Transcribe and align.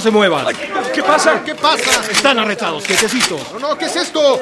No 0.00 0.04
se 0.04 0.10
muevan. 0.10 0.46
¿Qué 0.94 1.02
pasa? 1.02 1.44
¿Qué 1.44 1.54
pasa? 1.54 2.10
Están 2.10 2.38
arrestados, 2.38 2.84
quietecito. 2.84 3.38
No, 3.52 3.58
no, 3.58 3.76
¿qué 3.76 3.84
es 3.84 3.96
esto? 3.96 4.40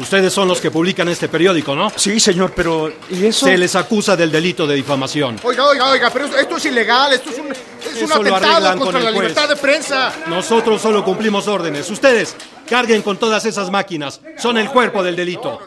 Ustedes 0.00 0.32
son 0.32 0.48
los 0.48 0.62
que 0.62 0.70
publican 0.70 1.08
este 1.10 1.28
periódico, 1.28 1.74
¿no? 1.74 1.92
Sí, 1.94 2.18
señor, 2.18 2.54
pero 2.56 2.90
¿y 3.10 3.26
eso? 3.26 3.44
Se 3.44 3.58
les 3.58 3.76
acusa 3.76 4.16
del 4.16 4.32
delito 4.32 4.66
de 4.66 4.76
difamación. 4.76 5.38
Oiga, 5.42 5.66
oiga, 5.66 5.90
oiga, 5.90 6.08
pero 6.10 6.24
esto 6.24 6.56
es 6.56 6.64
ilegal, 6.64 7.12
esto 7.12 7.28
es 7.28 7.38
un, 7.38 7.52
es 7.52 8.02
Eso 8.02 8.14
atentado 8.14 8.78
contra 8.78 8.92
con 8.92 9.04
la 9.04 9.10
libertad 9.10 9.46
de 9.46 9.56
prensa. 9.56 10.10
Nosotros 10.26 10.80
solo 10.80 11.04
cumplimos 11.04 11.46
órdenes. 11.46 11.90
Ustedes 11.90 12.34
carguen 12.66 13.02
con 13.02 13.18
todas 13.18 13.44
esas 13.44 13.70
máquinas. 13.70 14.22
Son 14.38 14.56
el 14.56 14.70
cuerpo 14.70 15.02
del 15.02 15.16
delito. 15.16 15.60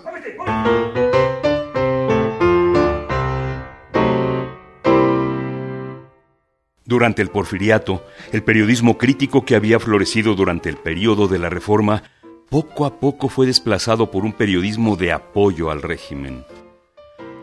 Durante 6.88 7.22
el 7.22 7.28
porfiriato, 7.28 8.02
el 8.32 8.44
periodismo 8.44 8.98
crítico 8.98 9.44
que 9.44 9.58
había 9.58 9.78
florecido 9.78 10.36
durante 10.36 10.70
el 10.70 10.78
período 10.78 11.28
de 11.28 11.38
la 11.38 11.50
Reforma 11.50 12.04
poco 12.50 12.86
a 12.86 12.98
poco 12.98 13.28
fue 13.28 13.46
desplazado 13.46 14.10
por 14.10 14.24
un 14.24 14.32
periodismo 14.32 14.96
de 14.96 15.12
apoyo 15.12 15.70
al 15.70 15.82
régimen. 15.82 16.46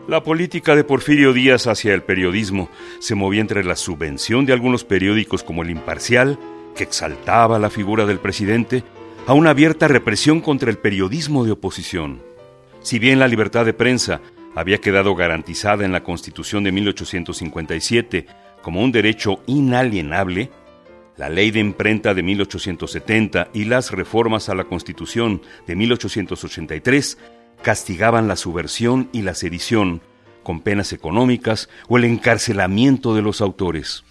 La 0.07 0.23
política 0.23 0.75
de 0.75 0.83
Porfirio 0.83 1.31
Díaz 1.31 1.67
hacia 1.67 1.93
el 1.93 2.01
periodismo 2.01 2.69
se 2.97 3.13
movía 3.13 3.41
entre 3.41 3.63
la 3.63 3.75
subvención 3.75 4.47
de 4.47 4.53
algunos 4.53 4.83
periódicos 4.83 5.43
como 5.43 5.61
El 5.61 5.69
Imparcial, 5.69 6.39
que 6.75 6.83
exaltaba 6.83 7.59
la 7.59 7.69
figura 7.69 8.07
del 8.07 8.17
presidente, 8.17 8.83
a 9.27 9.33
una 9.33 9.51
abierta 9.51 9.87
represión 9.87 10.41
contra 10.41 10.71
el 10.71 10.79
periodismo 10.79 11.45
de 11.45 11.51
oposición. 11.51 12.19
Si 12.81 12.97
bien 12.97 13.19
la 13.19 13.27
libertad 13.27 13.63
de 13.63 13.73
prensa 13.73 14.21
había 14.55 14.79
quedado 14.79 15.13
garantizada 15.13 15.85
en 15.85 15.91
la 15.91 16.01
Constitución 16.01 16.63
de 16.63 16.71
1857 16.71 18.25
como 18.65 18.81
un 18.81 18.91
derecho 18.91 19.41
inalienable, 19.45 20.49
la 21.17 21.29
ley 21.29 21.51
de 21.51 21.59
imprenta 21.59 22.15
de 22.15 22.23
1870 22.23 23.49
y 23.53 23.65
las 23.65 23.91
reformas 23.91 24.49
a 24.49 24.55
la 24.55 24.63
Constitución 24.63 25.43
de 25.67 25.75
1883 25.75 27.19
castigaban 27.61 28.27
la 28.27 28.35
subversión 28.35 29.07
y 29.11 29.21
la 29.21 29.35
sedición 29.35 30.01
con 30.41 30.61
penas 30.61 30.93
económicas 30.93 31.69
o 31.89 31.99
el 31.99 32.05
encarcelamiento 32.05 33.13
de 33.13 33.21
los 33.21 33.39
autores. 33.39 34.03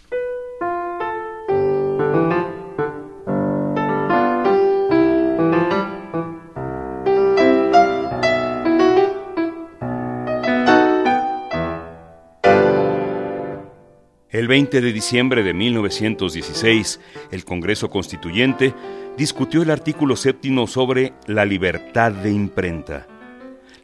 El 14.34 14.48
20 14.48 14.80
de 14.80 14.92
diciembre 14.92 15.44
de 15.44 15.54
1916, 15.54 16.98
el 17.30 17.44
Congreso 17.44 17.88
Constituyente 17.88 18.74
discutió 19.16 19.62
el 19.62 19.70
artículo 19.70 20.16
séptimo 20.16 20.66
sobre 20.66 21.12
la 21.28 21.44
libertad 21.44 22.10
de 22.10 22.32
imprenta. 22.32 23.06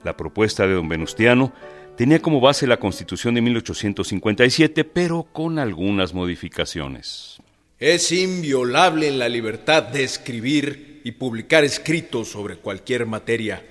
La 0.02 0.16
propuesta 0.16 0.66
de 0.66 0.74
don 0.74 0.88
Venustiano 0.88 1.52
tenía 1.96 2.18
como 2.18 2.40
base 2.40 2.66
la 2.66 2.78
Constitución 2.78 3.36
de 3.36 3.42
1857, 3.42 4.82
pero 4.82 5.28
con 5.32 5.60
algunas 5.60 6.14
modificaciones. 6.14 7.36
Es 7.78 8.10
inviolable 8.10 9.12
la 9.12 9.28
libertad 9.28 9.84
de 9.84 10.02
escribir 10.02 11.00
y 11.04 11.12
publicar 11.12 11.62
escritos 11.62 12.26
sobre 12.26 12.56
cualquier 12.56 13.06
materia. 13.06 13.64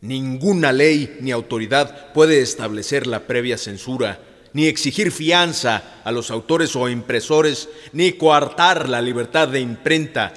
Ninguna 0.00 0.72
ley 0.72 1.18
ni 1.20 1.30
autoridad 1.30 2.12
puede 2.12 2.40
establecer 2.40 3.06
la 3.06 3.28
previa 3.28 3.56
censura, 3.56 4.18
ni 4.52 4.66
exigir 4.66 5.12
fianza 5.12 6.00
a 6.04 6.12
los 6.12 6.30
autores 6.30 6.74
o 6.76 6.88
impresores, 6.88 7.68
ni 7.92 8.12
coartar 8.12 8.88
la 8.88 9.02
libertad 9.02 9.48
de 9.48 9.60
imprenta, 9.60 10.32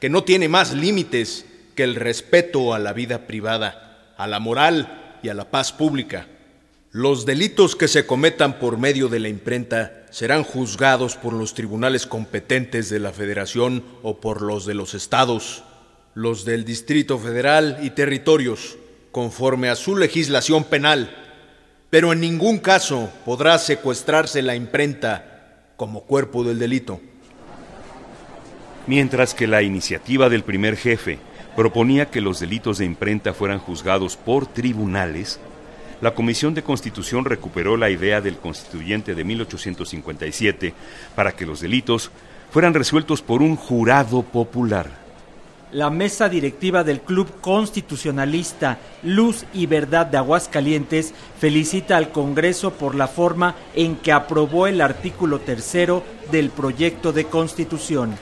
que 0.00 0.08
no 0.08 0.24
tiene 0.24 0.48
más 0.48 0.72
límites 0.72 1.46
que 1.74 1.84
el 1.84 1.94
respeto 1.94 2.74
a 2.74 2.78
la 2.78 2.92
vida 2.92 3.26
privada, 3.26 4.14
a 4.16 4.26
la 4.26 4.40
moral 4.40 5.18
y 5.22 5.28
a 5.28 5.34
la 5.34 5.50
paz 5.50 5.72
pública. 5.72 6.26
Los 6.90 7.24
delitos 7.24 7.74
que 7.74 7.88
se 7.88 8.04
cometan 8.04 8.58
por 8.58 8.76
medio 8.76 9.08
de 9.08 9.20
la 9.20 9.28
imprenta 9.28 10.04
serán 10.10 10.44
juzgados 10.44 11.16
por 11.16 11.32
los 11.32 11.54
tribunales 11.54 12.06
competentes 12.06 12.90
de 12.90 13.00
la 13.00 13.12
Federación 13.12 13.82
o 14.02 14.20
por 14.20 14.42
los 14.42 14.66
de 14.66 14.74
los 14.74 14.92
estados, 14.92 15.64
los 16.14 16.44
del 16.44 16.66
Distrito 16.66 17.18
Federal 17.18 17.78
y 17.82 17.90
territorios, 17.90 18.76
conforme 19.10 19.70
a 19.70 19.76
su 19.76 19.96
legislación 19.96 20.64
penal, 20.64 21.21
pero 21.92 22.10
en 22.10 22.20
ningún 22.20 22.58
caso 22.58 23.10
podrá 23.26 23.58
secuestrarse 23.58 24.40
la 24.40 24.56
imprenta 24.56 25.66
como 25.76 26.04
cuerpo 26.04 26.42
del 26.42 26.58
delito. 26.58 27.02
Mientras 28.86 29.34
que 29.34 29.46
la 29.46 29.60
iniciativa 29.60 30.30
del 30.30 30.42
primer 30.42 30.78
jefe 30.78 31.18
proponía 31.54 32.06
que 32.06 32.22
los 32.22 32.40
delitos 32.40 32.78
de 32.78 32.86
imprenta 32.86 33.34
fueran 33.34 33.58
juzgados 33.58 34.16
por 34.16 34.46
tribunales, 34.46 35.38
la 36.00 36.14
Comisión 36.14 36.54
de 36.54 36.62
Constitución 36.62 37.26
recuperó 37.26 37.76
la 37.76 37.90
idea 37.90 38.22
del 38.22 38.38
constituyente 38.38 39.14
de 39.14 39.24
1857 39.24 40.72
para 41.14 41.32
que 41.32 41.44
los 41.44 41.60
delitos 41.60 42.10
fueran 42.50 42.72
resueltos 42.72 43.20
por 43.20 43.42
un 43.42 43.54
jurado 43.54 44.22
popular. 44.22 45.01
La 45.72 45.88
mesa 45.88 46.28
directiva 46.28 46.84
del 46.84 47.00
Club 47.00 47.40
Constitucionalista 47.40 48.78
Luz 49.04 49.46
y 49.54 49.64
Verdad 49.64 50.04
de 50.04 50.18
Aguascalientes 50.18 51.14
felicita 51.38 51.96
al 51.96 52.12
Congreso 52.12 52.72
por 52.72 52.94
la 52.94 53.08
forma 53.08 53.54
en 53.74 53.96
que 53.96 54.12
aprobó 54.12 54.66
el 54.66 54.82
artículo 54.82 55.40
tercero 55.40 56.02
del 56.30 56.50
proyecto 56.50 57.14
de 57.14 57.24
Constitución. 57.24 58.14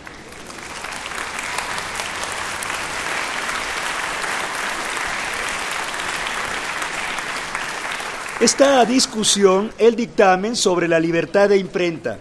Está 8.38 8.79
a 8.79 8.85
discusión 8.85 9.73
el 9.76 9.97
dictamen 9.97 10.55
sobre 10.55 10.87
la 10.87 11.00
libertad 11.00 11.49
de 11.49 11.56
imprenta. 11.56 12.17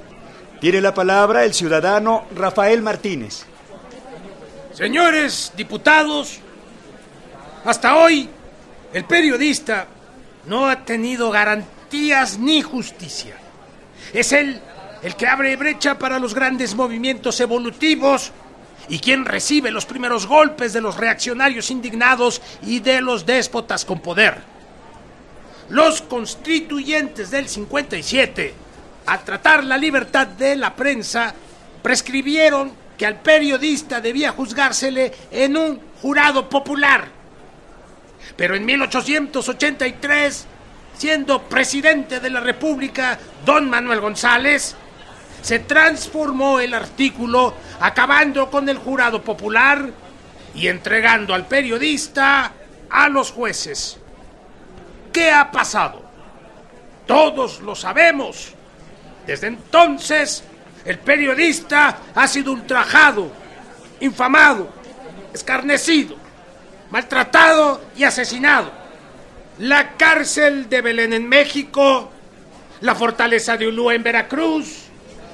Tiene 0.59 0.81
la 0.81 0.95
palabra 0.95 1.45
el 1.45 1.53
ciudadano 1.53 2.23
Rafael 2.35 2.81
Martínez. 2.81 3.45
Señores 4.79 5.51
diputados, 5.57 6.39
hasta 7.65 7.97
hoy 7.97 8.29
el 8.93 9.03
periodista 9.03 9.87
no 10.45 10.69
ha 10.69 10.85
tenido 10.85 11.29
garantías 11.31 12.39
ni 12.39 12.61
justicia. 12.61 13.35
Es 14.13 14.31
él 14.31 14.61
el 15.03 15.17
que 15.17 15.27
abre 15.27 15.57
brecha 15.57 15.99
para 15.99 16.17
los 16.17 16.33
grandes 16.33 16.75
movimientos 16.75 17.41
evolutivos 17.41 18.31
y 18.87 18.99
quien 18.99 19.25
recibe 19.25 19.69
los 19.69 19.85
primeros 19.85 20.25
golpes 20.25 20.71
de 20.71 20.79
los 20.79 20.95
reaccionarios 20.95 21.71
indignados 21.71 22.41
y 22.61 22.79
de 22.79 23.01
los 23.01 23.25
déspotas 23.25 23.83
con 23.83 23.99
poder. 23.99 24.37
Los 25.67 26.01
constituyentes 26.03 27.31
del 27.31 27.49
57, 27.49 28.53
al 29.07 29.25
tratar 29.25 29.61
la 29.65 29.77
libertad 29.77 30.25
de 30.25 30.55
la 30.55 30.73
prensa, 30.73 31.35
prescribieron 31.83 32.71
que 32.99 33.05
al 33.05 33.21
periodista 33.21 34.01
debía 34.01 34.33
juzgársele 34.33 35.13
en 35.31 35.55
un 35.55 35.79
jurado 36.01 36.49
popular. 36.49 37.07
Pero 38.35 38.55
en 38.57 38.65
1883, 38.65 40.45
siendo 40.97 41.43
presidente 41.43 42.19
de 42.19 42.29
la 42.29 42.41
República 42.41 43.17
don 43.45 43.69
Manuel 43.69 44.01
González, 44.01 44.75
se 45.41 45.59
transformó 45.59 46.59
el 46.59 46.73
artículo 46.73 47.53
acabando 47.79 48.51
con 48.51 48.67
el 48.67 48.77
jurado 48.77 49.23
popular 49.23 49.89
y 50.53 50.67
entregando 50.67 51.33
al 51.33 51.47
periodista 51.47 52.51
a 52.89 53.07
los 53.07 53.31
jueces. 53.31 53.97
¿Qué 55.13 55.31
ha 55.31 55.49
pasado? 55.49 56.03
Todos 57.07 57.61
lo 57.61 57.75
sabemos. 57.75 58.53
Desde 59.25 59.47
entonces, 59.47 60.43
el 60.89 60.97
periodista 60.97 61.99
ha 62.15 62.27
sido 62.27 62.51
ultrajado, 62.51 63.31
infamado, 63.99 64.67
escarnecido, 65.31 66.15
maltratado 66.89 67.79
y 67.95 68.05
asesinado. 68.05 68.71
La 69.59 69.95
cárcel 69.97 70.67
de 70.67 70.81
Belén 70.81 71.13
en 71.13 71.29
México, 71.29 72.09
la 72.81 72.95
fortaleza 72.95 73.55
de 73.55 73.67
Ulúa 73.67 73.93
en 73.93 74.01
Veracruz, 74.01 74.85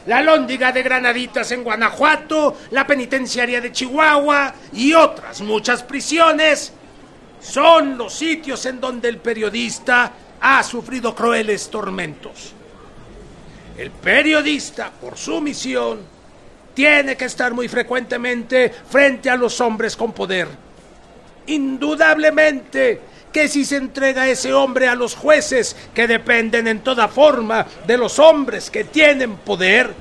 la 0.07 0.21
lóndiga 0.21 0.73
de 0.73 0.83
Granaditas 0.83 1.49
en 1.53 1.63
Guanajuato, 1.63 2.57
la 2.71 2.85
penitenciaria 2.85 3.61
de 3.61 3.71
Chihuahua 3.71 4.53
y 4.73 4.93
otras 4.93 5.39
muchas 5.39 5.83
prisiones 5.83 6.73
son 7.39 7.97
los 7.97 8.13
sitios 8.13 8.65
en 8.65 8.81
donde 8.81 9.07
el 9.07 9.19
periodista 9.19 10.11
ha 10.41 10.61
sufrido 10.63 11.15
crueles 11.15 11.69
tormentos. 11.69 12.53
El 13.77 13.91
periodista, 13.91 14.89
por 14.89 15.17
su 15.17 15.41
misión, 15.41 15.99
tiene 16.73 17.15
que 17.15 17.25
estar 17.25 17.53
muy 17.53 17.67
frecuentemente 17.67 18.69
frente 18.89 19.29
a 19.29 19.35
los 19.35 19.59
hombres 19.61 19.95
con 19.95 20.13
poder. 20.13 20.47
Indudablemente 21.47 23.01
que 23.31 23.47
si 23.49 23.65
se 23.65 23.75
entrega 23.75 24.27
ese 24.27 24.53
hombre 24.53 24.87
a 24.87 24.95
los 24.95 25.15
jueces 25.15 25.75
que 25.93 26.07
dependen 26.07 26.67
en 26.67 26.79
toda 26.79 27.07
forma 27.07 27.65
de 27.85 27.97
los 27.97 28.17
hombres 28.17 28.69
que 28.69 28.85
tienen 28.85 29.35
poder, 29.37 29.93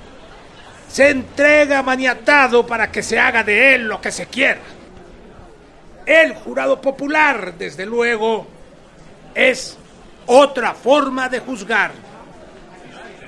se 0.89 1.11
entrega 1.11 1.83
maniatado 1.83 2.65
para 2.65 2.93
que 2.93 3.03
se 3.03 3.19
haga 3.19 3.43
de 3.43 3.75
él 3.75 3.89
lo 3.89 4.01
que 4.01 4.13
se 4.13 4.27
quiera. 4.27 4.61
El 6.07 6.35
jurado 6.35 6.81
popular, 6.81 7.55
desde 7.59 7.87
luego, 7.87 8.47
es 9.35 9.77
otra 10.27 10.75
forma 10.75 11.29
de 11.29 11.41
juzgar. 11.41 11.91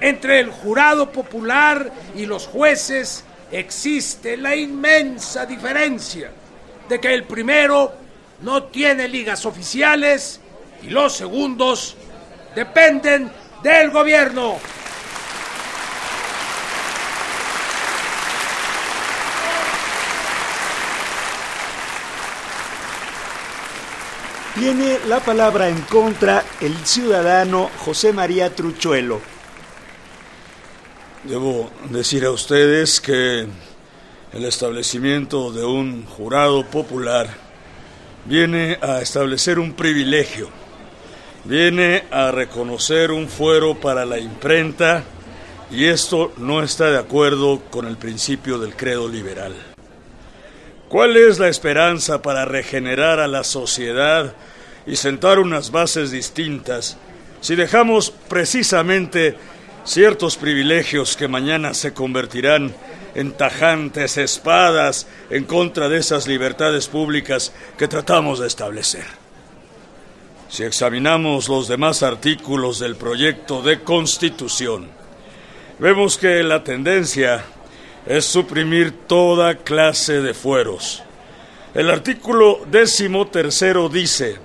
Entre 0.01 0.41
el 0.41 0.51
jurado 0.51 1.11
popular 1.11 1.91
y 2.15 2.27
los 2.27 2.47
jueces 2.47 3.25
existe 3.51 4.37
la 4.37 4.55
inmensa 4.55 5.47
diferencia 5.47 6.31
de 6.89 7.01
que 7.01 7.15
el 7.15 7.25
primero 7.25 7.93
no 8.43 8.65
tiene 8.65 9.09
ligas 9.09 9.47
oficiales 9.47 10.41
y 10.83 10.91
los 10.91 11.15
segundos 11.15 11.97
dependen 12.55 13.31
del 13.63 13.91
gobierno. 13.91 14.59
Tiene 24.55 24.99
la 25.07 25.21
palabra 25.21 25.69
en 25.69 25.83
contra 25.83 26.43
el 26.63 26.75
ciudadano 26.87 27.71
José 27.85 28.15
María 28.15 28.55
Truchuelo. 28.55 29.36
Debo 31.29 31.69
decir 31.91 32.25
a 32.25 32.31
ustedes 32.31 33.01
que 33.01 33.47
el 34.33 34.45
establecimiento 34.45 35.51
de 35.51 35.65
un 35.65 36.07
jurado 36.07 36.65
popular 36.65 37.29
viene 38.27 38.79
a 38.81 39.01
establecer 39.01 39.59
un 39.59 39.73
privilegio, 39.73 40.49
viene 41.45 42.05
a 42.13 42.31
reconocer 42.31 43.11
un 43.11 43.29
fuero 43.29 43.75
para 43.75 44.05
la 44.05 44.21
imprenta 44.21 45.03
y 45.69 45.87
esto 45.87 46.33
no 46.37 46.63
está 46.63 46.93
de 46.93 46.99
acuerdo 46.99 47.61
con 47.71 47.89
el 47.89 47.97
principio 47.97 48.61
del 48.61 48.77
credo 48.77 49.09
liberal. 49.09 49.55
¿Cuál 50.89 51.17
es 51.17 51.41
la 51.41 51.49
esperanza 51.49 52.23
para 52.23 52.45
regenerar 52.45 53.19
a 53.19 53.27
la 53.27 53.43
sociedad 53.43 54.33
y 54.87 54.95
sentar 54.95 55.41
unas 55.41 55.73
bases 55.73 56.13
distintas 56.13 56.97
si 57.41 57.57
dejamos 57.57 58.13
precisamente 58.29 59.37
ciertos 59.87 60.37
privilegios 60.37 61.17
que 61.17 61.29
mañana 61.29 61.73
se 61.73 61.95
convertirán 61.95 62.75
en 63.15 63.33
tajantes 63.33 64.19
espadas 64.19 65.07
en 65.31 65.45
contra 65.45 65.89
de 65.89 65.99
esas 65.99 66.27
libertades 66.27 66.89
públicas 66.89 67.53
que 67.79 67.89
tratamos 67.89 68.41
de 68.41 68.49
establecer? 68.49 69.07
Si 70.49 70.63
examinamos 70.65 71.49
los 71.49 71.69
demás 71.69 72.03
artículos 72.03 72.79
del 72.79 72.97
proyecto 72.97 73.63
de 73.63 73.81
constitución, 73.81 74.89
vemos 75.79 76.19
que 76.19 76.43
la 76.43 76.63
tendencia 76.63 77.45
es 78.07 78.25
suprimir 78.25 79.07
toda 79.07 79.57
clase 79.57 80.21
de 80.21 80.35
fueros. 80.35 81.03
El 81.75 81.91
artículo 81.91 82.61
décimo 82.71 83.27
tercero 83.27 83.89
dice, 83.89 84.39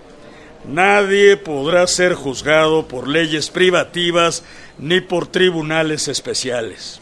nadie 0.65 1.37
podrá 1.37 1.87
ser 1.87 2.13
juzgado 2.13 2.87
por 2.87 3.07
leyes 3.07 3.49
privativas 3.49 4.43
ni 4.77 5.01
por 5.01 5.27
tribunales 5.27 6.07
especiales, 6.07 7.01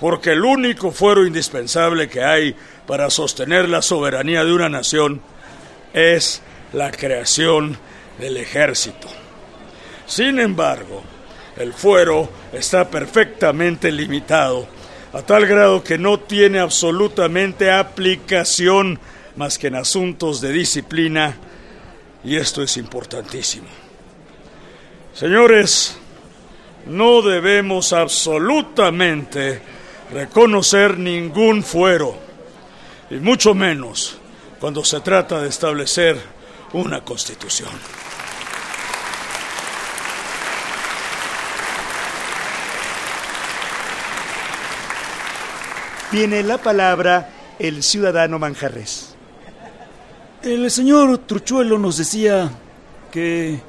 porque 0.00 0.32
el 0.32 0.44
único 0.44 0.90
fuero 0.90 1.26
indispensable 1.26 2.08
que 2.08 2.22
hay 2.22 2.56
para 2.86 3.10
sostener 3.10 3.68
la 3.68 3.82
soberanía 3.82 4.44
de 4.44 4.52
una 4.52 4.68
nación 4.68 5.20
es 5.92 6.42
la 6.72 6.90
creación 6.90 7.78
del 8.18 8.36
ejército. 8.36 9.08
Sin 10.06 10.38
embargo, 10.38 11.02
el 11.56 11.72
fuero 11.72 12.28
está 12.52 12.90
perfectamente 12.90 13.90
limitado 13.92 14.66
a 15.12 15.22
tal 15.22 15.46
grado 15.46 15.84
que 15.84 15.96
no 15.96 16.18
tiene 16.18 16.58
absolutamente 16.58 17.70
aplicación 17.70 18.98
más 19.36 19.58
que 19.58 19.68
en 19.68 19.76
asuntos 19.76 20.40
de 20.40 20.52
disciplina, 20.52 21.36
y 22.24 22.36
esto 22.36 22.62
es 22.62 22.76
importantísimo. 22.76 23.68
Señores, 25.12 25.96
no 26.86 27.22
debemos 27.22 27.92
absolutamente 27.92 29.60
reconocer 30.12 30.98
ningún 30.98 31.62
fuero, 31.62 32.18
y 33.10 33.16
mucho 33.16 33.54
menos 33.54 34.18
cuando 34.58 34.84
se 34.84 35.00
trata 35.00 35.40
de 35.40 35.48
establecer 35.48 36.18
una 36.72 37.02
constitución. 37.04 37.70
Tiene 46.10 46.42
la 46.42 46.58
palabra 46.58 47.28
el 47.58 47.82
ciudadano 47.82 48.38
Manjarres. 48.38 49.13
El 50.44 50.70
señor 50.70 51.16
Truchuelo 51.16 51.78
nos 51.78 51.96
decía 51.96 52.50
que 53.10 53.62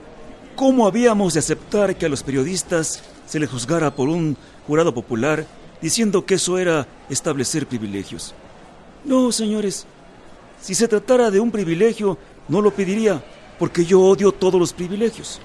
cómo 0.57 0.85
habíamos 0.85 1.33
de 1.33 1.39
aceptar 1.39 1.95
que 1.95 2.05
a 2.05 2.09
los 2.09 2.21
periodistas 2.21 3.01
se 3.25 3.39
les 3.39 3.49
juzgara 3.49 3.95
por 3.95 4.09
un 4.09 4.35
jurado 4.67 4.93
popular 4.93 5.47
diciendo 5.81 6.25
que 6.25 6.33
eso 6.33 6.57
era 6.57 6.85
establecer 7.09 7.65
privilegios. 7.65 8.35
No, 9.05 9.31
señores, 9.31 9.85
si 10.59 10.75
se 10.75 10.89
tratara 10.89 11.31
de 11.31 11.39
un 11.39 11.49
privilegio, 11.49 12.17
no 12.49 12.59
lo 12.61 12.71
pediría, 12.71 13.23
porque 13.57 13.85
yo 13.85 14.01
odio 14.01 14.33
todos 14.33 14.59
los 14.59 14.73
privilegios. 14.73 15.39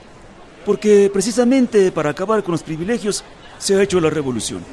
Porque 0.66 1.08
precisamente 1.12 1.92
para 1.92 2.10
acabar 2.10 2.42
con 2.42 2.52
los 2.52 2.64
privilegios 2.64 3.22
se 3.60 3.76
ha 3.76 3.82
hecho 3.84 4.00
la 4.00 4.10
revolución. 4.10 4.64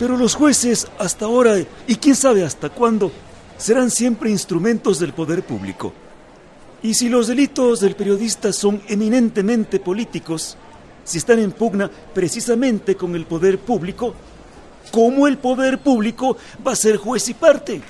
Pero 0.00 0.16
los 0.16 0.34
jueces 0.34 0.88
hasta 0.98 1.26
ahora, 1.26 1.60
y 1.86 1.94
quién 1.94 2.16
sabe 2.16 2.42
hasta 2.42 2.70
cuándo, 2.70 3.12
serán 3.56 3.90
siempre 3.90 4.30
instrumentos 4.30 4.98
del 4.98 5.12
poder 5.12 5.42
público. 5.42 5.92
Y 6.82 6.94
si 6.94 7.08
los 7.08 7.28
delitos 7.28 7.80
del 7.80 7.96
periodista 7.96 8.52
son 8.52 8.82
eminentemente 8.88 9.80
políticos, 9.80 10.56
si 11.04 11.18
están 11.18 11.38
en 11.38 11.52
pugna 11.52 11.90
precisamente 12.12 12.94
con 12.94 13.14
el 13.14 13.26
poder 13.26 13.58
público, 13.58 14.14
¿cómo 14.90 15.26
el 15.26 15.38
poder 15.38 15.78
público 15.78 16.36
va 16.66 16.72
a 16.72 16.76
ser 16.76 16.96
juez 16.96 17.28
y 17.28 17.34
parte? 17.34 17.82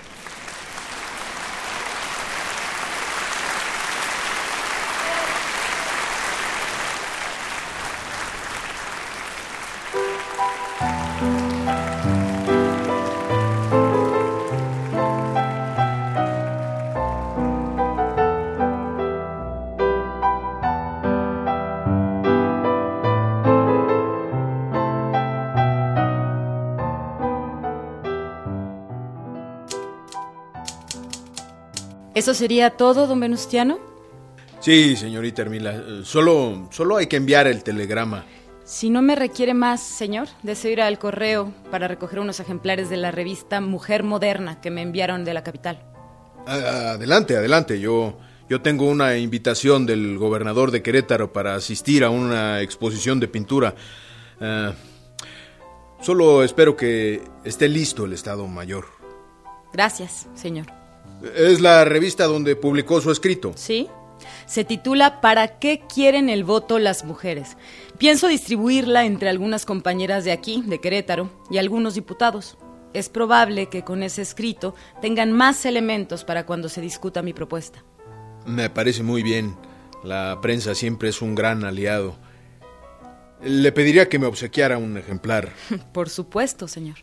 ¿Eso 32.25 32.33
sería 32.33 32.71
todo, 32.71 33.07
don 33.07 33.21
Venustiano? 33.21 33.79
Sí, 34.61 34.97
señorita 34.97 35.43
Hermila. 35.43 35.79
Solo, 36.05 36.71
solo 36.71 36.97
hay 36.97 37.07
que 37.07 37.17
enviar 37.17 37.47
el 37.47 37.63
telegrama. 37.63 38.25
Si 38.65 38.89
no 38.89 39.03
me 39.03 39.15
requiere 39.15 39.53
más, 39.53 39.83
señor, 39.83 40.29
deseo 40.43 40.71
ir 40.71 40.81
al 40.81 40.99
correo 40.99 41.53
para 41.71 41.87
recoger 41.87 42.21
unos 42.21 42.41
ejemplares 42.41 42.89
de 42.89 42.97
la 42.97 43.11
revista 43.11 43.61
Mujer 43.61 44.05
Moderna 44.05 44.63
que 44.63 44.71
me 44.71 44.81
enviaron 44.81 45.27
de 45.27 45.35
la 45.35 45.43
capital. 45.45 45.85
Adelante, 46.47 47.37
adelante. 47.37 47.79
Yo, 47.79 48.17
yo 48.49 48.63
tengo 48.63 48.89
una 48.89 49.19
invitación 49.19 49.85
del 49.85 50.17
gobernador 50.17 50.71
de 50.71 50.83
Querétaro 50.83 51.31
para 51.31 51.55
asistir 51.57 52.05
a 52.05 52.09
una 52.09 52.63
exposición 52.63 53.21
de 53.21 53.29
pintura. 53.29 53.75
Ah, 54.41 54.73
solo 56.01 56.43
espero 56.43 56.75
que 56.75 57.21
esté 57.45 57.69
listo 57.69 58.07
el 58.07 58.15
Estado 58.15 58.47
Mayor. 58.47 58.87
Gracias, 59.75 60.27
señor. 60.35 60.84
Es 61.37 61.61
la 61.61 61.85
revista 61.85 62.25
donde 62.25 62.57
publicó 62.57 63.01
su 63.01 63.11
escrito. 63.11 63.53
Sí. 63.57 63.89
Se 64.47 64.65
titula 64.65 65.21
¿Para 65.21 65.59
qué 65.59 65.83
quieren 65.93 66.29
el 66.29 66.45
voto 66.45 66.79
las 66.79 67.05
mujeres? 67.05 67.57
Pienso 67.99 68.29
distribuirla 68.29 69.05
entre 69.05 69.29
algunas 69.29 69.65
compañeras 69.65 70.25
de 70.25 70.33
aquí, 70.33 70.63
de 70.67 70.81
Querétaro, 70.81 71.31
y 71.51 71.59
algunos 71.59 71.95
diputados. 71.95 72.57
Es 72.93 73.09
probable 73.09 73.69
que 73.69 73.83
con 73.83 74.03
ese 74.03 74.23
escrito 74.23 74.75
tengan 75.01 75.33
más 75.33 75.67
elementos 75.67 76.25
para 76.25 76.47
cuando 76.47 76.69
se 76.69 76.81
discuta 76.81 77.23
mi 77.23 77.33
propuesta. 77.33 77.85
Me 78.47 78.71
parece 78.71 79.03
muy 79.03 79.23
bien. 79.23 79.57
La 80.05 80.39
prensa 80.43 80.75
siempre 80.75 81.09
es 81.09 81.23
un 81.23 81.35
gran 81.35 81.65
aliado. 81.65 82.17
Le 83.43 83.73
pediría 83.73 84.09
que 84.09 84.19
me 84.19 84.27
obsequiara 84.27 84.79
un 84.79 84.97
ejemplar. 84.97 85.53
Por 85.93 86.09
supuesto, 86.09 86.69
señor. 86.69 86.97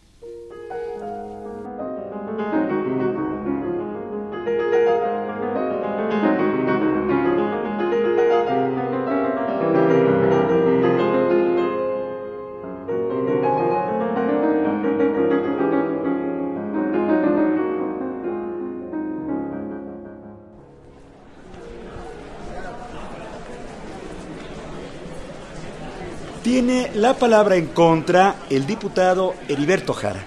Tiene 26.71 26.95
la 26.95 27.13
palabra 27.13 27.57
en 27.57 27.67
contra 27.67 28.45
el 28.49 28.65
diputado 28.65 29.33
Heriberto 29.49 29.93
Jara. 29.93 30.25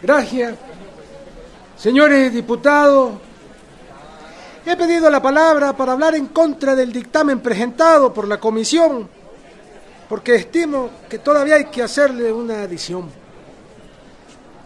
Gracias. 0.00 0.54
Señores 1.76 2.32
diputados, 2.32 3.14
he 4.64 4.76
pedido 4.76 5.10
la 5.10 5.20
palabra 5.20 5.76
para 5.76 5.94
hablar 5.94 6.14
en 6.14 6.26
contra 6.26 6.76
del 6.76 6.92
dictamen 6.92 7.40
presentado 7.40 8.14
por 8.14 8.28
la 8.28 8.38
comisión, 8.38 9.08
porque 10.08 10.36
estimo 10.36 10.90
que 11.08 11.18
todavía 11.18 11.56
hay 11.56 11.64
que 11.64 11.82
hacerle 11.82 12.32
una 12.32 12.62
adición. 12.62 13.10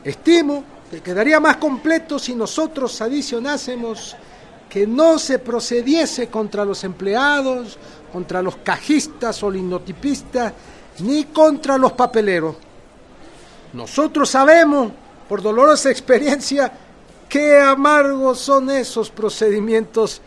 Estimo 0.04 0.62
que 0.90 1.00
quedaría 1.00 1.40
más 1.40 1.56
completo 1.56 2.18
si 2.18 2.34
nosotros 2.34 3.00
adicionásemos 3.00 4.14
que 4.68 4.86
no 4.86 5.18
se 5.18 5.38
procediese 5.38 6.28
contra 6.28 6.66
los 6.66 6.84
empleados, 6.84 7.78
contra 8.12 8.42
los 8.42 8.56
cajistas 8.56 9.42
o 9.42 9.50
linotipistas, 9.50 10.52
ni 11.00 11.24
contra 11.24 11.78
los 11.78 11.92
papeleros. 11.92 12.56
Nosotros 13.72 14.28
sabemos, 14.28 14.92
por 15.28 15.42
dolorosa 15.42 15.90
experiencia, 15.90 16.72
qué 17.28 17.58
amargos 17.58 18.38
son 18.38 18.70
esos 18.70 19.10
procedimientos, 19.10 20.20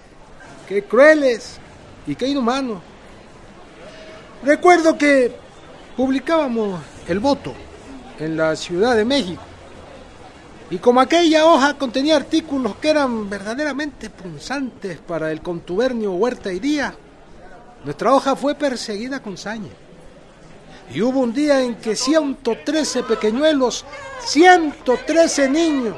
qué 0.68 0.84
crueles 0.84 1.58
y 2.08 2.16
qué 2.16 2.28
inhumanos. 2.28 2.80
Recuerdo 4.44 4.98
que 4.98 5.36
publicábamos 5.96 6.82
el 7.08 7.20
voto 7.20 7.54
en 8.20 8.38
la 8.38 8.56
Ciudad 8.56 8.96
de 8.96 9.06
México 9.06 9.42
y 10.70 10.80
como 10.80 11.00
aquella 11.00 11.46
hoja 11.46 11.76
contenía 11.76 12.16
artículos 12.16 12.76
que 12.78 12.90
eran 12.90 13.30
verdaderamente 13.30 14.10
punzantes 14.10 14.98
para 14.98 15.32
el 15.32 15.42
contubernio 15.42 16.14
Huerta 16.14 16.52
y 16.52 16.60
Díaz, 16.60 16.94
nuestra 17.84 18.14
hoja 18.14 18.36
fue 18.36 18.56
perseguida 18.56 19.22
con 19.22 19.38
saña. 19.38 19.70
Y 20.94 21.02
hubo 21.02 21.20
un 21.20 21.34
día 21.34 21.62
en 21.62 21.76
que 21.76 21.96
113 21.96 23.04
pequeñuelos, 23.04 23.86
113 24.26 25.50
niños, 25.50 25.96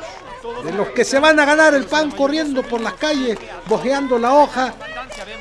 de 0.63 0.71
los 0.71 0.89
que 0.89 1.03
se 1.03 1.19
van 1.19 1.39
a 1.39 1.45
ganar 1.45 1.73
el 1.73 1.85
pan 1.85 2.11
corriendo 2.11 2.63
por 2.63 2.81
las 2.81 2.93
calles, 2.93 3.37
bojeando 3.67 4.17
la 4.17 4.33
hoja, 4.33 4.73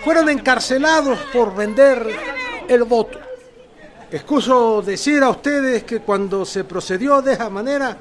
fueron 0.04 0.28
encarcelados 0.28 1.18
por 1.32 1.54
vender 1.54 2.06
el 2.68 2.84
voto. 2.84 3.18
Excuso 4.10 4.82
decir 4.82 5.22
a 5.22 5.30
ustedes 5.30 5.84
que 5.84 6.00
cuando 6.00 6.44
se 6.44 6.64
procedió 6.64 7.22
de 7.22 7.32
esa 7.32 7.50
manera, 7.50 7.96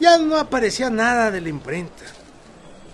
ya 0.00 0.18
no 0.18 0.36
aparecía 0.36 0.90
nada 0.90 1.30
de 1.30 1.40
la 1.40 1.48
imprenta. 1.48 2.04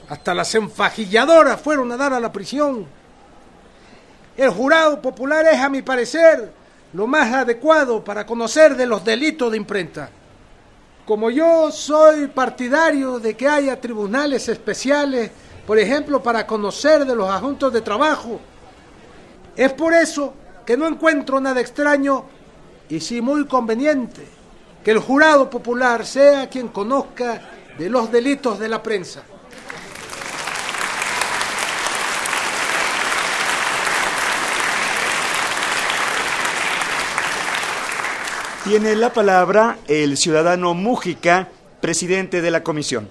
Hasta 0.09 0.35
las 0.35 0.55
enfajilladoras 0.55 1.61
fueron 1.61 1.93
a 1.93 1.97
dar 1.97 2.13
a 2.13 2.21
la 2.21 2.33
prisión. 2.33 2.87
El 4.37 4.51
jurado 4.51 5.01
popular 5.03 5.47
es, 5.47 5.59
a 5.59 5.69
mi 5.69 5.83
parecer, 5.83 6.53
lo 6.93 7.07
más 7.07 7.33
adecuado 7.33 8.03
para 8.03 8.27
conocer 8.27 8.77
de 8.77 8.87
los 8.87 9.05
delitos 9.05 9.51
de 9.51 9.57
imprenta. 9.57 10.11
Como 11.05 11.31
yo 11.31 11.71
soy 11.71 12.29
partidario 12.29 13.19
de 13.19 13.37
que 13.37 13.49
haya 13.49 13.81
tribunales 13.81 14.49
especiales, 14.49 15.31
por 15.67 15.79
ejemplo, 15.79 16.23
para 16.23 16.47
conocer 16.47 17.05
de 17.05 17.15
los 17.15 17.31
asuntos 17.31 17.73
de 17.73 17.81
trabajo, 17.81 18.41
es 19.57 19.73
por 19.73 19.93
eso 19.95 20.35
que 20.65 20.77
no 20.77 20.87
encuentro 20.87 21.41
nada 21.41 21.61
extraño 21.61 22.25
y 22.89 23.01
sí 23.01 23.21
muy 23.21 23.47
conveniente 23.47 24.27
que 24.85 24.91
el 24.91 24.99
jurado 24.99 25.51
popular 25.51 26.07
sea 26.07 26.49
quien 26.49 26.69
conozca 26.69 27.41
de 27.79 27.91
los 27.91 28.11
delitos 28.11 28.59
de 28.59 28.69
la 28.69 28.83
prensa. 28.83 29.23
Tiene 38.69 38.97
la 38.97 39.15
palabra 39.15 39.79
el 39.89 40.19
ciudadano 40.19 40.75
Mújica, 40.75 41.49
presidente 41.81 42.43
de 42.43 42.51
la 42.51 42.63
comisión. 42.63 43.09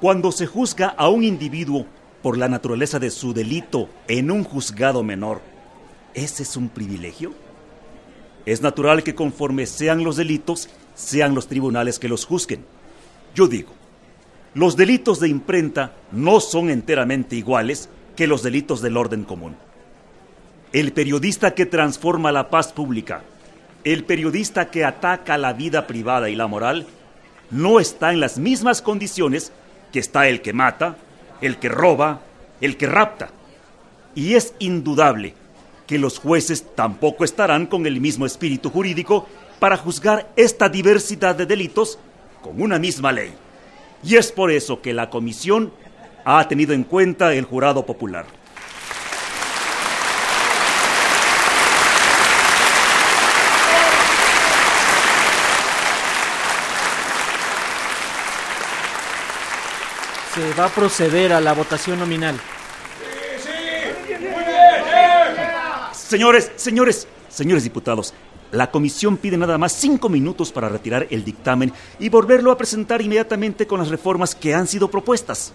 Cuando 0.00 0.30
se 0.30 0.46
juzga 0.46 0.86
a 0.86 1.08
un 1.08 1.24
individuo 1.24 1.84
por 2.22 2.38
la 2.38 2.48
naturaleza 2.48 3.00
de 3.00 3.10
su 3.10 3.34
delito 3.34 3.88
en 4.06 4.30
un 4.30 4.44
juzgado 4.44 5.02
menor, 5.02 5.40
¿ese 6.14 6.44
es 6.44 6.56
un 6.56 6.68
privilegio? 6.68 7.34
Es 8.46 8.62
natural 8.62 9.02
que 9.02 9.16
conforme 9.16 9.66
sean 9.66 10.04
los 10.04 10.16
delitos, 10.16 10.68
sean 10.94 11.34
los 11.34 11.48
tribunales 11.48 11.98
que 11.98 12.08
los 12.08 12.24
juzguen. 12.24 12.64
Yo 13.34 13.48
digo, 13.48 13.72
los 14.54 14.76
delitos 14.76 15.18
de 15.18 15.28
imprenta 15.28 15.96
no 16.12 16.38
son 16.38 16.70
enteramente 16.70 17.34
iguales 17.34 17.88
que 18.14 18.28
los 18.28 18.44
delitos 18.44 18.80
del 18.80 18.96
orden 18.96 19.24
común. 19.24 19.56
El 20.72 20.92
periodista 20.92 21.52
que 21.52 21.66
transforma 21.66 22.30
la 22.30 22.48
paz 22.48 22.72
pública, 22.72 23.24
el 23.84 24.04
periodista 24.04 24.70
que 24.70 24.84
ataca 24.84 25.38
la 25.38 25.52
vida 25.52 25.86
privada 25.86 26.30
y 26.30 26.34
la 26.34 26.46
moral, 26.46 26.86
no 27.50 27.80
está 27.80 28.12
en 28.12 28.20
las 28.20 28.38
mismas 28.38 28.80
condiciones 28.82 29.52
que 29.92 29.98
está 29.98 30.28
el 30.28 30.40
que 30.40 30.52
mata, 30.52 30.96
el 31.40 31.58
que 31.58 31.68
roba, 31.68 32.20
el 32.60 32.76
que 32.76 32.86
rapta. 32.86 33.30
Y 34.14 34.34
es 34.34 34.54
indudable 34.58 35.34
que 35.86 35.98
los 35.98 36.18
jueces 36.18 36.64
tampoco 36.74 37.24
estarán 37.24 37.66
con 37.66 37.86
el 37.86 38.00
mismo 38.00 38.24
espíritu 38.24 38.70
jurídico 38.70 39.26
para 39.58 39.76
juzgar 39.76 40.30
esta 40.36 40.68
diversidad 40.68 41.34
de 41.34 41.46
delitos 41.46 41.98
con 42.42 42.60
una 42.60 42.78
misma 42.78 43.12
ley. 43.12 43.32
Y 44.02 44.16
es 44.16 44.32
por 44.32 44.50
eso 44.50 44.80
que 44.80 44.92
la 44.92 45.10
comisión 45.10 45.72
ha 46.24 46.46
tenido 46.48 46.72
en 46.72 46.84
cuenta 46.84 47.34
el 47.34 47.44
jurado 47.44 47.84
popular. 47.84 48.26
Se 60.34 60.54
va 60.54 60.64
a 60.64 60.68
proceder 60.68 61.32
a 61.32 61.40
la 61.40 61.52
votación 61.52 61.98
nominal. 61.98 62.40
Señores, 65.92 66.52
señores, 66.56 67.06
señores 67.28 67.64
diputados, 67.64 68.14
la 68.50 68.70
comisión 68.70 69.16
pide 69.16 69.36
nada 69.36 69.58
más 69.58 69.72
cinco 69.72 70.08
minutos 70.08 70.52
para 70.52 70.68
retirar 70.68 71.06
el 71.10 71.24
dictamen 71.24 71.72
y 71.98 72.08
volverlo 72.08 72.50
a 72.50 72.56
presentar 72.56 73.02
inmediatamente 73.02 73.66
con 73.66 73.78
las 73.78 73.88
reformas 73.88 74.34
que 74.34 74.54
han 74.54 74.66
sido 74.66 74.90
propuestas. 74.90 75.52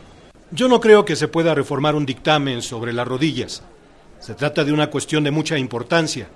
Yo 0.52 0.68
no 0.68 0.80
creo 0.80 1.06
que 1.06 1.16
se 1.16 1.28
pueda 1.28 1.54
reformar 1.54 1.96
un 1.96 2.06
dictamen 2.06 2.62
sobre 2.62 2.94
las 2.94 3.08
rodillas. 3.08 3.64
Se 4.20 4.34
trata 4.34 4.64
de 4.64 4.74
una 4.74 4.90
cuestión 4.90 5.24
de 5.24 5.32
mucha 5.32 5.58
importancia. 5.58 6.28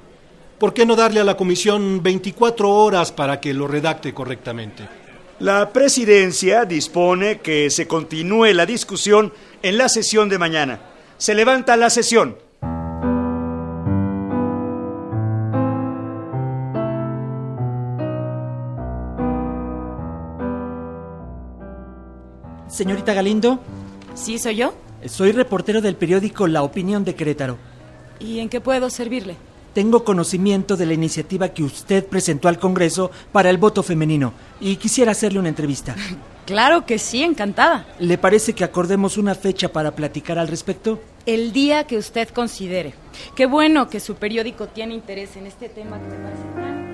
¿Por 0.59 0.73
qué 0.73 0.85
no 0.85 0.95
darle 0.95 1.19
a 1.19 1.23
la 1.23 1.37
comisión 1.37 2.03
24 2.03 2.69
horas 2.69 3.11
para 3.11 3.39
que 3.39 3.53
lo 3.53 3.67
redacte 3.67 4.13
correctamente? 4.13 5.00
La 5.41 5.73
presidencia 5.73 6.65
dispone 6.65 7.39
que 7.39 7.71
se 7.71 7.87
continúe 7.87 8.53
la 8.53 8.67
discusión 8.67 9.33
en 9.63 9.79
la 9.79 9.89
sesión 9.89 10.29
de 10.29 10.37
mañana. 10.37 10.81
Se 11.17 11.33
levanta 11.33 11.75
la 11.77 11.89
sesión. 11.89 12.37
Señorita 22.67 23.15
Galindo. 23.15 23.59
¿Sí 24.13 24.37
soy 24.37 24.57
yo? 24.57 24.75
Soy 25.07 25.31
reportero 25.31 25.81
del 25.81 25.95
periódico 25.95 26.45
La 26.45 26.61
Opinión 26.61 27.03
de 27.03 27.15
Querétaro. 27.15 27.57
¿Y 28.19 28.37
en 28.37 28.47
qué 28.47 28.61
puedo 28.61 28.91
servirle? 28.91 29.37
Tengo 29.73 30.03
conocimiento 30.03 30.75
de 30.75 30.85
la 30.85 30.93
iniciativa 30.93 31.49
que 31.49 31.63
usted 31.63 32.05
presentó 32.05 32.49
al 32.49 32.59
Congreso 32.59 33.11
para 33.31 33.49
el 33.49 33.57
voto 33.57 33.83
femenino 33.83 34.33
y 34.59 34.75
quisiera 34.75 35.11
hacerle 35.11 35.39
una 35.39 35.49
entrevista. 35.49 35.95
Claro 36.45 36.85
que 36.85 36.97
sí, 36.97 37.23
encantada. 37.23 37.85
¿Le 37.99 38.17
parece 38.17 38.53
que 38.53 38.65
acordemos 38.65 39.17
una 39.17 39.35
fecha 39.35 39.71
para 39.71 39.91
platicar 39.91 40.37
al 40.39 40.49
respecto? 40.49 40.99
El 41.25 41.53
día 41.53 41.85
que 41.85 41.97
usted 41.97 42.27
considere. 42.29 42.93
Qué 43.35 43.45
bueno 43.45 43.89
que 43.89 43.99
su 44.01 44.15
periódico 44.15 44.67
tiene 44.67 44.95
interés 44.95 45.37
en 45.37 45.45
este 45.45 45.69
tema 45.69 45.99
que 46.01 46.07
me 46.07 46.17
parece 46.17 46.43
tan 46.55 46.90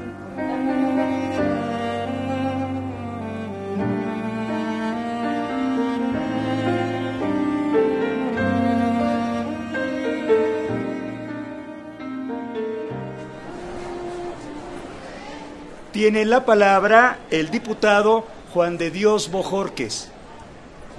Tiene 15.98 16.26
la 16.26 16.46
palabra 16.46 17.22
el 17.32 17.50
diputado 17.50 18.24
Juan 18.54 18.78
de 18.78 18.92
Dios 18.92 19.32
Bojorques. 19.32 20.12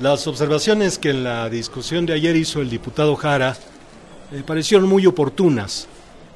Las 0.00 0.26
observaciones 0.26 0.99
que 0.99 1.11
en 1.11 1.23
la 1.23 1.49
discusión 1.49 2.05
de 2.05 2.14
ayer 2.14 2.35
hizo 2.35 2.61
el 2.61 2.69
diputado 2.69 3.14
Jara 3.14 3.57
me 4.33 4.43
parecieron 4.43 4.88
muy 4.88 5.07
oportunas 5.07 5.87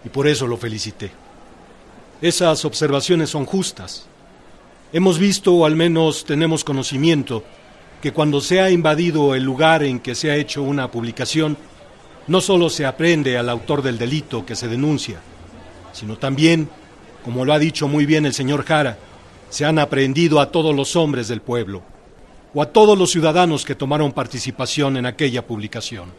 y 0.05 0.11
por 0.11 0.29
eso 0.29 0.47
lo 0.47 0.57
felicité. 0.57 1.11
Esas 2.21 2.65
observaciones 2.65 3.31
son 3.31 3.47
justas. 3.47 4.07
Hemos 4.93 5.19
visto, 5.19 5.53
o 5.55 5.67
al 5.67 5.75
menos 5.75 6.25
tenemos 6.25 6.63
conocimiento, 6.63 7.43
que 8.01 8.13
cuando 8.13 8.41
se 8.41 8.61
ha 8.61 8.71
invadido 8.71 9.35
el 9.35 9.43
lugar 9.43 9.83
en 9.83 9.99
que 9.99 10.15
se 10.15 10.31
ha 10.31 10.37
hecho 10.37 10.63
una 10.63 10.89
publicación, 10.89 11.57
no 12.29 12.41
solo 12.41 12.71
se 12.71 12.87
aprende 12.87 13.37
al 13.37 13.49
autor 13.49 13.83
del 13.83 13.99
delito 13.99 14.47
que 14.47 14.55
se 14.55 14.69
denuncia, 14.69 15.21
sino 15.93 16.17
también 16.17 16.69
como 17.25 17.45
lo 17.45 17.53
ha 17.53 17.59
dicho 17.59 17.89
muy 17.89 18.07
bien 18.07 18.27
el 18.27 18.35
señor 18.35 18.65
Jara, 18.65 18.99
se 19.51 19.65
han 19.65 19.79
aprehendido 19.79 20.41
a 20.41 20.51
todos 20.51 20.75
los 20.75 20.97
hombres 20.97 21.29
del 21.29 21.41
pueblo 21.41 21.83
o 22.55 22.63
a 22.63 22.67
todos 22.67 22.99
los 22.99 23.11
ciudadanos 23.11 23.65
que 23.65 23.75
tomaron 23.75 24.13
participación 24.13 24.97
en 24.97 25.07
aquella 25.07 25.47
publicación. 25.47 26.13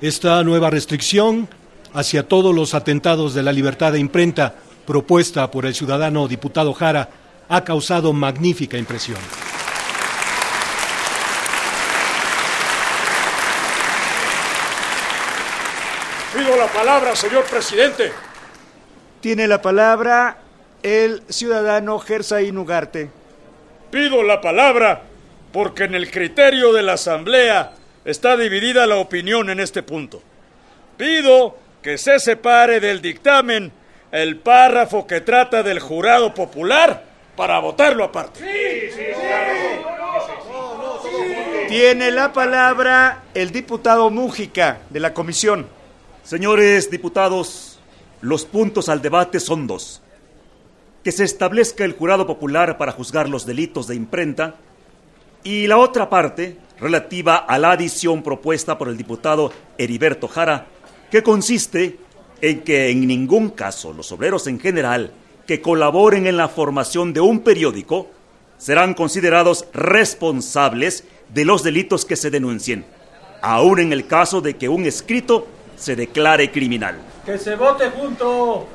Esta 0.00 0.42
nueva 0.44 0.70
restricción 0.70 1.48
hacia 1.92 2.28
todos 2.28 2.54
los 2.54 2.74
atentados 2.74 3.34
de 3.34 3.42
la 3.42 3.52
libertad 3.52 3.92
de 3.92 3.98
imprenta 3.98 4.54
propuesta 4.86 5.50
por 5.50 5.66
el 5.66 5.74
ciudadano 5.74 6.28
diputado 6.28 6.72
Jara 6.72 7.08
ha 7.48 7.64
causado 7.64 8.12
magnífica 8.12 8.78
impresión. 8.78 9.18
Pido 16.34 16.56
la 16.56 16.66
palabra, 16.68 17.16
señor 17.16 17.44
presidente. 17.44 18.27
Tiene 19.20 19.48
la 19.48 19.60
palabra 19.60 20.38
el 20.82 21.22
ciudadano 21.28 21.98
Gersaín 21.98 22.56
Ugarte. 22.56 23.10
Pido 23.90 24.22
la 24.22 24.40
palabra 24.40 25.02
porque 25.52 25.84
en 25.84 25.94
el 25.94 26.10
criterio 26.10 26.72
de 26.72 26.82
la 26.82 26.92
Asamblea 26.92 27.72
está 28.04 28.36
dividida 28.36 28.86
la 28.86 28.96
opinión 28.96 29.50
en 29.50 29.60
este 29.60 29.82
punto. 29.82 30.22
Pido 30.96 31.56
que 31.82 31.98
se 31.98 32.20
separe 32.20 32.80
del 32.80 33.00
dictamen 33.00 33.72
el 34.12 34.36
párrafo 34.36 35.06
que 35.06 35.20
trata 35.20 35.62
del 35.62 35.80
jurado 35.80 36.32
popular 36.32 37.04
para 37.36 37.58
votarlo 37.58 38.04
aparte. 38.04 38.40
Tiene 41.68 42.10
la 42.10 42.32
palabra 42.32 43.24
el 43.34 43.50
diputado 43.50 44.10
Mújica 44.10 44.78
de 44.90 45.00
la 45.00 45.12
comisión. 45.12 45.66
Señores 46.24 46.90
diputados, 46.90 47.77
los 48.20 48.44
puntos 48.44 48.88
al 48.88 49.02
debate 49.02 49.40
son 49.40 49.66
dos. 49.66 50.02
Que 51.04 51.12
se 51.12 51.24
establezca 51.24 51.84
el 51.84 51.92
jurado 51.92 52.26
popular 52.26 52.78
para 52.78 52.92
juzgar 52.92 53.28
los 53.28 53.46
delitos 53.46 53.86
de 53.86 53.94
imprenta 53.94 54.56
y 55.44 55.66
la 55.66 55.78
otra 55.78 56.10
parte, 56.10 56.58
relativa 56.80 57.36
a 57.36 57.58
la 57.58 57.72
adición 57.72 58.22
propuesta 58.22 58.78
por 58.78 58.88
el 58.88 58.96
diputado 58.96 59.52
Heriberto 59.78 60.28
Jara, 60.28 60.66
que 61.10 61.22
consiste 61.22 61.98
en 62.40 62.60
que 62.60 62.90
en 62.90 63.06
ningún 63.06 63.50
caso 63.50 63.92
los 63.92 64.12
obreros 64.12 64.46
en 64.46 64.60
general 64.60 65.12
que 65.46 65.60
colaboren 65.60 66.26
en 66.26 66.36
la 66.36 66.48
formación 66.48 67.12
de 67.12 67.20
un 67.20 67.40
periódico 67.40 68.08
serán 68.58 68.94
considerados 68.94 69.66
responsables 69.72 71.04
de 71.32 71.44
los 71.44 71.62
delitos 71.62 72.04
que 72.04 72.16
se 72.16 72.30
denuncien, 72.30 72.84
aun 73.40 73.78
en 73.78 73.92
el 73.92 74.06
caso 74.06 74.40
de 74.40 74.56
que 74.56 74.68
un 74.68 74.84
escrito 74.84 75.46
se 75.76 75.96
declare 75.96 76.50
criminal. 76.50 76.98
Que 77.28 77.36
se 77.36 77.56
vote 77.56 77.90
junto. 77.90 78.66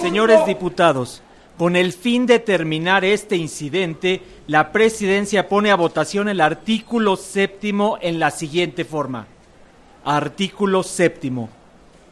Señores 0.00 0.46
diputados, 0.46 1.20
con 1.56 1.74
el 1.74 1.92
fin 1.92 2.26
de 2.26 2.38
terminar 2.38 3.04
este 3.04 3.34
incidente, 3.34 4.22
la 4.46 4.70
presidencia 4.70 5.48
pone 5.48 5.72
a 5.72 5.74
votación 5.74 6.28
el 6.28 6.40
artículo 6.40 7.16
séptimo 7.16 7.98
en 8.00 8.20
la 8.20 8.30
siguiente 8.30 8.84
forma. 8.84 9.26
Artículo 10.04 10.84
séptimo. 10.84 11.48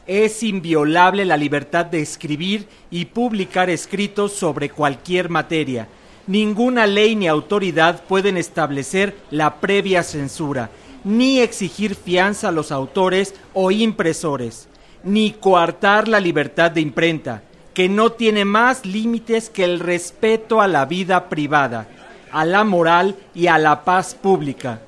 Es 0.08 0.42
inviolable 0.42 1.24
la 1.24 1.36
libertad 1.36 1.86
de 1.86 2.00
escribir 2.00 2.66
y 2.90 3.04
publicar 3.04 3.70
escritos 3.70 4.32
sobre 4.32 4.70
cualquier 4.70 5.28
materia. 5.28 5.86
Ninguna 6.26 6.88
ley 6.88 7.14
ni 7.14 7.28
autoridad 7.28 8.02
pueden 8.08 8.38
establecer 8.38 9.14
la 9.30 9.60
previa 9.60 10.02
censura, 10.02 10.68
ni 11.06 11.38
exigir 11.38 11.94
fianza 11.94 12.48
a 12.48 12.52
los 12.52 12.72
autores 12.72 13.32
o 13.54 13.70
impresores, 13.70 14.68
ni 15.04 15.30
coartar 15.30 16.08
la 16.08 16.18
libertad 16.18 16.72
de 16.72 16.80
imprenta, 16.80 17.44
que 17.74 17.88
no 17.88 18.10
tiene 18.10 18.44
más 18.44 18.84
límites 18.84 19.48
que 19.48 19.62
el 19.62 19.78
respeto 19.78 20.60
a 20.60 20.66
la 20.66 20.84
vida 20.84 21.28
privada, 21.28 21.86
a 22.32 22.44
la 22.44 22.64
moral 22.64 23.14
y 23.36 23.46
a 23.46 23.56
la 23.56 23.84
paz 23.84 24.16
pública. 24.16 24.80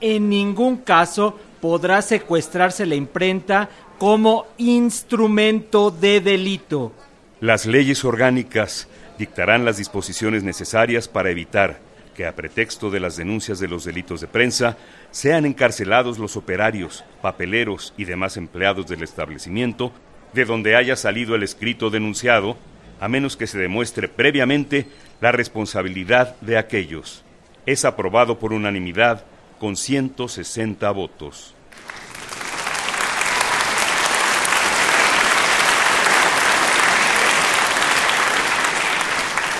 En 0.00 0.28
ningún 0.28 0.76
caso 0.76 1.36
podrá 1.60 2.00
secuestrarse 2.00 2.86
la 2.86 2.94
imprenta 2.94 3.68
como 3.98 4.46
instrumento 4.58 5.90
de 5.90 6.20
delito. 6.20 6.92
Las 7.40 7.66
leyes 7.66 8.04
orgánicas 8.04 8.86
dictarán 9.18 9.64
las 9.64 9.78
disposiciones 9.78 10.44
necesarias 10.44 11.08
para 11.08 11.30
evitar 11.30 11.80
que 12.16 12.26
a 12.26 12.34
pretexto 12.34 12.90
de 12.90 12.98
las 12.98 13.16
denuncias 13.16 13.58
de 13.60 13.68
los 13.68 13.84
delitos 13.84 14.22
de 14.22 14.26
prensa 14.26 14.78
sean 15.10 15.44
encarcelados 15.44 16.18
los 16.18 16.36
operarios, 16.36 17.04
papeleros 17.20 17.92
y 17.98 18.06
demás 18.06 18.36
empleados 18.36 18.86
del 18.88 19.02
establecimiento 19.02 19.92
de 20.32 20.44
donde 20.44 20.76
haya 20.76 20.96
salido 20.96 21.34
el 21.34 21.42
escrito 21.42 21.90
denunciado, 21.90 22.56
a 23.00 23.08
menos 23.08 23.36
que 23.36 23.46
se 23.46 23.58
demuestre 23.58 24.08
previamente 24.08 24.86
la 25.20 25.32
responsabilidad 25.32 26.36
de 26.40 26.58
aquellos. 26.58 27.24
Es 27.66 27.84
aprobado 27.84 28.38
por 28.38 28.52
unanimidad 28.52 29.24
con 29.58 29.76
160 29.76 30.90
votos. 30.92 31.55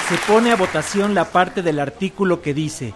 Se 0.09 0.17
pone 0.19 0.53
a 0.53 0.57
votación 0.57 1.17
la 1.17 1.33
parte 1.33 1.63
del 1.63 1.81
artículo 1.81 2.41
que 2.41 2.55
dice, 2.55 2.95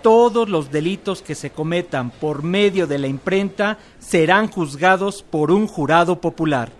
todos 0.00 0.48
los 0.48 0.70
delitos 0.70 1.20
que 1.20 1.34
se 1.34 1.50
cometan 1.50 2.10
por 2.10 2.44
medio 2.44 2.86
de 2.86 3.00
la 3.00 3.08
imprenta 3.08 3.78
serán 3.98 4.46
juzgados 4.46 5.24
por 5.24 5.50
un 5.50 5.66
jurado 5.66 6.20
popular. 6.20 6.70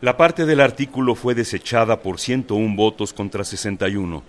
La 0.00 0.16
parte 0.16 0.46
del 0.46 0.60
artículo 0.60 1.16
fue 1.16 1.34
desechada 1.34 2.02
por 2.02 2.20
101 2.20 2.76
votos 2.76 3.12
contra 3.12 3.42
61. 3.42 4.22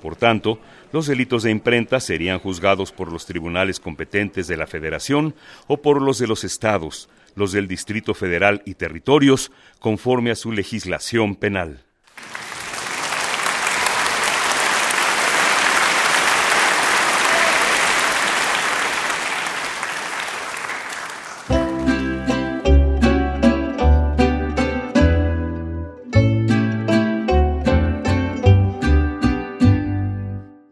Por 0.00 0.14
tanto, 0.14 0.60
los 0.92 1.08
delitos 1.08 1.42
de 1.42 1.50
imprenta 1.50 1.98
serían 1.98 2.38
juzgados 2.38 2.92
por 2.92 3.10
los 3.10 3.26
tribunales 3.26 3.80
competentes 3.80 4.46
de 4.46 4.56
la 4.56 4.68
Federación 4.68 5.34
o 5.66 5.78
por 5.78 6.00
los 6.00 6.20
de 6.20 6.28
los 6.28 6.44
estados, 6.44 7.08
los 7.34 7.50
del 7.50 7.66
Distrito 7.66 8.14
Federal 8.14 8.62
y 8.64 8.74
territorios, 8.74 9.50
conforme 9.80 10.30
a 10.30 10.36
su 10.36 10.52
legislación 10.52 11.34
penal. 11.34 11.87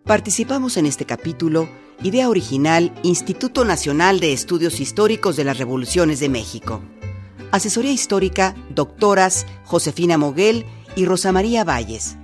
Participamos 0.06 0.76
en 0.76 0.86
este 0.86 1.04
capítulo, 1.04 1.68
idea 2.00 2.28
original 2.28 2.94
Instituto 3.02 3.64
Nacional 3.64 4.20
de 4.20 4.32
Estudios 4.32 4.78
Históricos 4.78 5.34
de 5.34 5.42
las 5.42 5.58
Revoluciones 5.58 6.20
de 6.20 6.28
México. 6.28 6.80
Asesoría 7.50 7.90
histórica, 7.90 8.54
doctoras 8.70 9.46
Josefina 9.64 10.16
Moguel 10.16 10.64
y 10.94 11.06
Rosa 11.06 11.32
María 11.32 11.64
Valles. 11.64 12.18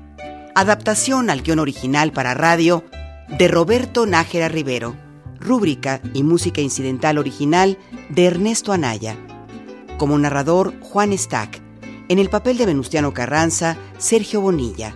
Adaptación 0.55 1.29
al 1.29 1.43
guion 1.43 1.59
original 1.59 2.13
para 2.13 2.35
radio 2.35 2.85
de 3.37 3.49
Roberto 3.49 4.07
Nájera 4.07 4.49
Rivero. 4.49 4.95
Rúbrica 5.41 6.01
y 6.15 6.23
música 6.23 6.61
incidental 6.61 7.19
original 7.19 7.79
de 8.11 8.27
Ernesto 8.27 8.73
Anaya. 8.73 9.17
Como 9.99 10.17
narrador, 10.21 10.73
Juan 10.83 11.19
Stack. 11.19 11.61
En 12.09 12.21
el 12.21 12.31
papel 12.31 12.59
de 12.59 12.67
Venustiano 12.67 13.13
Carranza, 13.13 13.77
Sergio 13.99 14.41
Bonilla. 14.41 14.95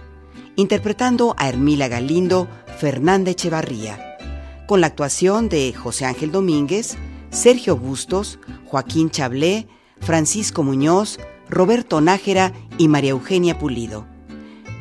Interpretando 0.54 1.34
a 1.36 1.48
Hermila 1.48 1.88
Galindo, 1.88 2.48
Fernanda 2.78 3.30
Echevarría. 3.30 4.18
Con 4.66 4.82
la 4.82 4.88
actuación 4.88 5.48
de 5.48 5.72
José 5.72 6.04
Ángel 6.04 6.30
Domínguez, 6.30 6.96
Sergio 7.30 7.76
Bustos, 7.76 8.38
Joaquín 8.66 9.08
Chablé, 9.10 9.66
Francisco 10.00 10.62
Muñoz, 10.62 11.18
Roberto 11.48 12.00
Nájera 12.02 12.52
y 12.76 12.88
María 12.88 13.12
Eugenia 13.12 13.58
Pulido. 13.58 14.06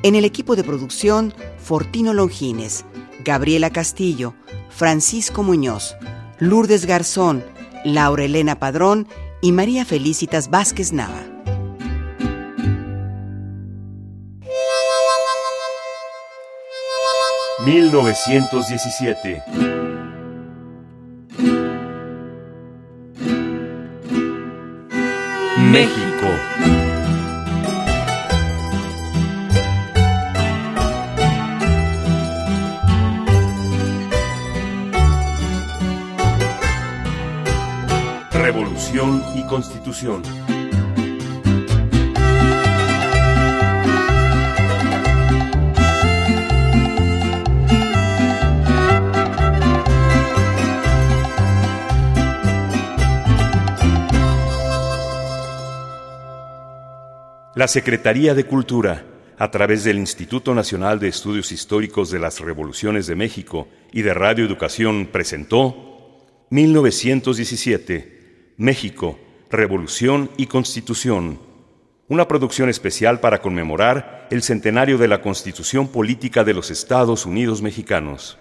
En 0.04 0.16
el 0.16 0.26
equipo 0.26 0.56
de 0.56 0.64
producción, 0.64 1.34
Fortino 1.58 2.14
Longines, 2.14 2.86
Gabriela 3.24 3.70
Castillo, 3.70 4.34
Francisco 4.70 5.42
Muñoz, 5.42 5.96
Lourdes 6.40 6.86
Garzón, 6.86 7.46
Laura 7.86 8.26
Elena 8.26 8.60
Padrón 8.60 9.08
y 9.42 9.54
María 9.54 9.86
Felicitas 9.86 10.50
Vázquez 10.50 10.92
Nava. 10.92 11.35
...1917... 17.66 19.42
México. 25.72 26.28
Revolución 38.32 39.24
y 39.36 39.44
Constitución. 39.48 40.22
La 57.56 57.70
Secretaría 57.70 58.34
de 58.34 58.46
Cultura, 58.46 59.06
a 59.38 59.50
través 59.50 59.86
del 59.86 59.98
Instituto 59.98 60.54
Nacional 60.54 61.00
de 61.00 61.08
Estudios 61.08 61.54
Históricos 61.54 62.12
de 62.12 62.20
las 62.20 62.42
Revoluciones 62.42 63.08
de 63.08 63.16
México 63.16 63.70
y 63.94 64.02
de 64.02 64.14
Radio 64.14 64.44
Educación, 64.44 65.08
presentó 65.10 66.26
1917, 66.50 68.56
México, 68.58 69.18
Revolución 69.50 70.32
y 70.36 70.48
Constitución, 70.48 71.40
una 72.10 72.28
producción 72.28 72.68
especial 72.68 73.22
para 73.22 73.42
conmemorar 73.42 74.28
el 74.32 74.44
centenario 74.44 74.98
de 74.98 75.08
la 75.08 75.22
Constitución 75.22 75.88
Política 75.88 76.44
de 76.44 76.56
los 76.56 76.72
Estados 76.72 77.26
Unidos 77.26 77.62
Mexicanos. 77.62 78.38